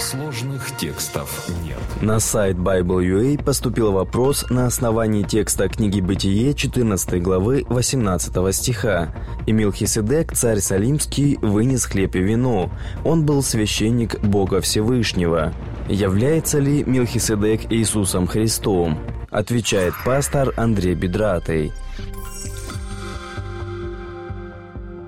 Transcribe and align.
Сложных 0.00 0.74
текстов 0.78 1.46
нет. 1.62 1.76
На 2.00 2.20
сайт 2.20 2.56
Bible.ua 2.56 3.42
поступил 3.44 3.92
вопрос 3.92 4.48
на 4.48 4.66
основании 4.66 5.22
текста 5.22 5.68
книги 5.68 6.00
«Бытие» 6.00 6.54
14 6.54 7.22
главы 7.22 7.66
18 7.68 8.54
стиха. 8.54 9.14
«И 9.46 9.52
Милхиседек, 9.52 10.32
царь 10.32 10.60
Салимский, 10.60 11.36
вынес 11.42 11.84
хлеб 11.84 12.16
и 12.16 12.20
вино. 12.20 12.70
Он 13.04 13.26
был 13.26 13.42
священник 13.42 14.18
Бога 14.20 14.62
Всевышнего. 14.62 15.52
Является 15.86 16.60
ли 16.60 16.82
Милхиседек 16.82 17.70
Иисусом 17.70 18.26
Христом?» 18.26 18.98
Отвечает 19.30 19.92
пастор 20.02 20.54
Андрей 20.56 20.94
Бедратый. 20.94 21.72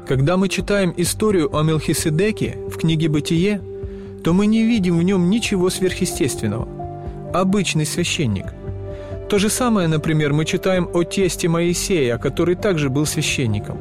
Когда 0.07 0.37
мы 0.37 0.51
читаем 0.51 0.93
историю 0.99 1.57
о 1.57 1.63
Мелхиседеке 1.63 2.59
в 2.69 2.77
книге 2.77 3.09
«Бытие», 3.09 3.63
то 4.23 4.33
мы 4.33 4.47
не 4.47 4.63
видим 4.65 4.99
в 4.99 5.03
нем 5.03 5.31
ничего 5.31 5.71
сверхъестественного. 5.71 6.69
Обычный 7.35 7.87
священник. 7.87 8.47
То 9.29 9.39
же 9.39 9.49
самое, 9.49 9.89
например, 9.89 10.33
мы 10.33 10.45
читаем 10.45 10.89
о 10.93 11.03
тесте 11.05 11.49
Моисея, 11.49 12.19
который 12.19 12.55
также 12.55 12.89
был 12.89 13.07
священником. 13.07 13.79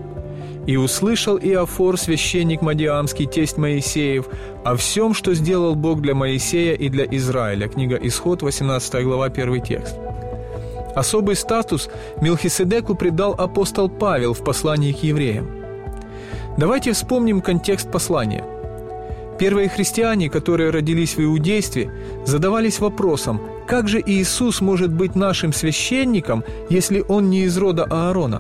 «И 0.67 0.77
услышал 0.77 1.37
Иофор, 1.37 1.97
священник 1.97 2.61
Мадиамский, 2.61 3.25
тесть 3.25 3.57
Моисеев, 3.57 4.27
о 4.63 4.75
всем, 4.75 5.13
что 5.15 5.33
сделал 5.33 5.75
Бог 5.75 6.01
для 6.01 6.13
Моисея 6.13 6.75
и 6.75 6.87
для 6.87 7.05
Израиля». 7.05 7.67
Книга 7.67 7.95
Исход, 7.95 8.43
18 8.43 9.03
глава, 9.03 9.25
1 9.25 9.61
текст. 9.61 9.95
Особый 10.95 11.35
статус 11.35 11.89
Милхиседеку 12.21 12.95
придал 12.95 13.33
апостол 13.37 13.89
Павел 13.89 14.33
в 14.33 14.43
послании 14.43 14.91
к 14.91 15.03
евреям. 15.03 15.49
Давайте 16.57 16.91
вспомним 16.91 17.41
контекст 17.41 17.91
послания– 17.91 18.45
Первые 19.41 19.69
христиане, 19.69 20.29
которые 20.29 20.69
родились 20.69 21.17
в 21.17 21.23
иудействе, 21.23 21.91
задавались 22.27 22.79
вопросом, 22.79 23.41
как 23.67 23.87
же 23.87 23.99
Иисус 24.05 24.61
может 24.61 24.93
быть 24.93 25.15
нашим 25.15 25.51
священником, 25.51 26.43
если 26.69 27.03
он 27.07 27.31
не 27.31 27.45
из 27.45 27.57
рода 27.57 27.85
Аарона? 27.89 28.39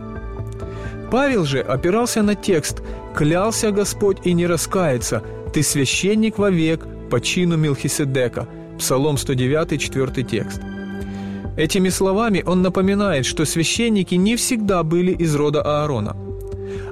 Павел 1.09 1.45
же 1.45 1.59
опирался 1.59 2.21
на 2.21 2.35
текст 2.35 2.83
«Клялся 3.15 3.71
Господь 3.71 4.19
и 4.25 4.33
не 4.33 4.45
раскается, 4.45 5.23
ты 5.51 5.63
священник 5.63 6.37
вовек 6.37 6.85
по 7.09 7.19
чину 7.19 7.57
Милхиседека» 7.57 8.47
Псалом 8.77 9.17
109, 9.17 9.81
4 9.81 10.23
текст. 10.23 10.61
Этими 11.57 11.89
словами 11.89 12.43
он 12.45 12.61
напоминает, 12.61 13.25
что 13.25 13.45
священники 13.45 14.13
не 14.13 14.35
всегда 14.35 14.83
были 14.83 15.13
из 15.13 15.33
рода 15.33 15.63
Аарона– 15.63 16.15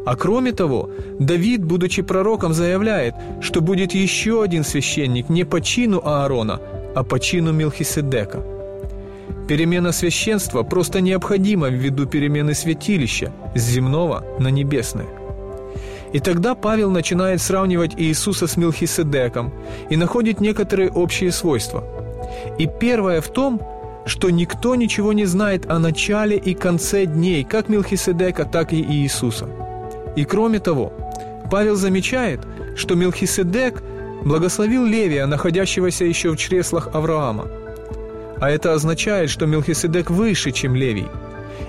а 0.09 0.15
кроме 0.15 0.53
того, 0.53 0.89
Давид, 1.19 1.63
будучи 1.63 2.01
пророком, 2.01 2.51
заявляет, 2.53 3.13
что 3.41 3.61
будет 3.61 3.93
еще 3.93 4.41
один 4.41 4.63
священник 4.63 5.29
не 5.29 5.43
по 5.43 5.61
чину 5.61 6.01
Аарона, 6.03 6.59
а 6.95 7.03
по 7.03 7.19
чину 7.19 7.53
Милхиседека. 7.53 8.43
Перемена 9.47 9.91
священства 9.91 10.63
просто 10.63 10.99
необходима 10.99 11.69
ввиду 11.69 12.07
перемены 12.07 12.55
святилища 12.55 13.31
с 13.53 13.61
земного 13.61 14.23
на 14.39 14.47
небесное. 14.47 15.05
И 16.11 16.19
тогда 16.19 16.55
Павел 16.55 16.89
начинает 16.89 17.39
сравнивать 17.39 17.93
Иисуса 17.95 18.47
с 18.47 18.57
Милхиседеком 18.57 19.53
и 19.91 19.95
находит 19.95 20.41
некоторые 20.41 20.89
общие 20.89 21.31
свойства. 21.31 21.83
И 22.57 22.67
первое 22.79 23.21
в 23.21 23.27
том, 23.27 23.61
что 24.07 24.31
никто 24.31 24.73
ничего 24.73 25.13
не 25.13 25.25
знает 25.25 25.69
о 25.69 25.77
начале 25.77 26.35
и 26.35 26.55
конце 26.55 27.05
дней, 27.05 27.43
как 27.43 27.69
Милхиседека, 27.69 28.45
так 28.45 28.73
и 28.73 28.81
Иисуса– 28.81 29.47
и 30.15 30.25
кроме 30.25 30.59
того, 30.59 30.93
Павел 31.49 31.75
замечает, 31.75 32.41
что 32.75 32.95
Мелхиседек 32.95 33.83
благословил 34.23 34.85
Левия, 34.85 35.25
находящегося 35.25 36.05
еще 36.05 36.31
в 36.31 36.37
чреслах 36.37 36.89
Авраама. 36.93 37.47
А 38.39 38.49
это 38.49 38.73
означает, 38.73 39.29
что 39.29 39.45
Мелхиседек 39.45 40.09
выше, 40.09 40.51
чем 40.51 40.75
Левий. 40.75 41.07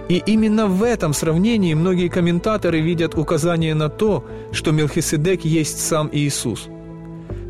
И 0.09 0.23
именно 0.27 0.67
в 0.67 0.83
этом 0.83 1.13
сравнении 1.13 1.75
многие 1.75 2.09
комментаторы 2.09 2.81
видят 2.81 3.17
указание 3.17 3.75
на 3.75 3.89
то, 3.89 4.25
что 4.53 4.73
Мелхиседек 4.73 5.45
есть 5.45 5.81
сам 5.81 6.09
Иисус. 6.13 6.69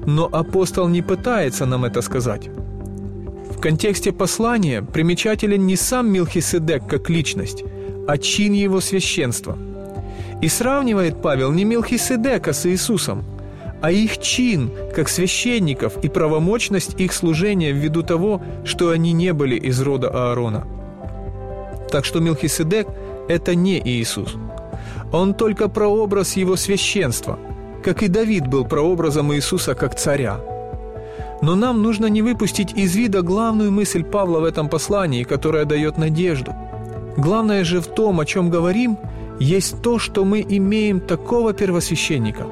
Но 0.06 0.28
апостол 0.30 0.88
не 0.88 1.02
пытается 1.02 1.66
нам 1.66 1.84
это 1.84 2.02
сказать. 2.02 2.48
В 3.50 3.60
контексте 3.60 4.12
послания 4.12 4.82
примечателен 4.82 5.66
не 5.66 5.76
сам 5.76 6.10
Мелхиседек 6.10 6.86
как 6.86 7.10
личность, 7.10 7.64
а 8.06 8.16
чин 8.16 8.52
его 8.52 8.80
священства– 8.80 9.58
и 10.40 10.48
сравнивает 10.48 11.20
Павел 11.20 11.52
не 11.52 11.64
Мелхиседека 11.64 12.52
с 12.52 12.66
Иисусом, 12.66 13.24
а 13.82 13.90
их 13.90 14.18
чин, 14.18 14.70
как 14.94 15.08
священников, 15.08 16.02
и 16.02 16.08
правомочность 16.08 17.00
их 17.00 17.12
служения 17.12 17.72
ввиду 17.72 18.02
того, 18.02 18.42
что 18.64 18.90
они 18.90 19.12
не 19.12 19.32
были 19.32 19.56
из 19.56 19.80
рода 19.80 20.08
Аарона. 20.08 20.66
Так 21.90 22.04
что 22.04 22.20
Мелхиседек– 22.20 22.88
это 23.28 23.54
не 23.54 23.78
Иисус. 23.78 24.36
Он 25.12 25.34
только 25.34 25.68
прообраз 25.68 26.36
его 26.36 26.56
священства, 26.56 27.38
как 27.82 28.02
и 28.02 28.08
Давид 28.08 28.46
был 28.46 28.64
прообразом 28.64 29.32
Иисуса 29.34 29.74
как 29.74 29.96
царя. 29.96 30.40
Но 31.42 31.56
нам 31.56 31.82
нужно 31.82 32.06
не 32.06 32.20
выпустить 32.22 32.72
из 32.74 32.94
вида 32.94 33.22
главную 33.22 33.72
мысль 33.72 34.04
Павла 34.04 34.40
в 34.40 34.44
этом 34.44 34.68
послании, 34.68 35.24
которая 35.24 35.64
дает 35.64 35.96
надежду. 35.96 36.54
Главное 37.16 37.64
же 37.64 37.80
в 37.80 37.86
том, 37.86 38.20
о 38.20 38.26
чем 38.26 38.50
говорим– 38.50 38.98
есть 39.40 39.82
то, 39.82 39.98
что 39.98 40.24
мы 40.24 40.46
имеем 40.48 41.00
такого 41.00 41.52
первосвященника, 41.52 42.46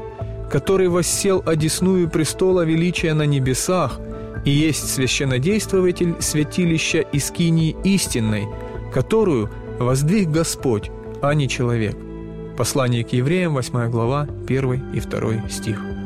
который 0.50 0.88
воссел 0.88 1.43
одесную 1.47 2.09
престола 2.09 2.65
величия 2.65 3.15
на 3.15 3.26
небесах 3.26 4.00
и 4.44 4.50
есть 4.50 4.88
священнодействователь 4.94 6.16
святилища 6.21 7.04
Искинии 7.12 7.76
истинной, 7.84 8.49
которую 8.93 9.50
воздвиг 9.78 10.31
Господь, 10.31 10.91
а 11.21 11.34
не 11.34 11.49
человек. 11.49 11.97
Послание 12.56 13.05
к 13.05 13.12
евреям, 13.12 13.55
8 13.55 13.91
глава, 13.91 14.26
1 14.49 14.93
и 14.94 15.00
2 15.00 15.49
стих. 15.49 15.97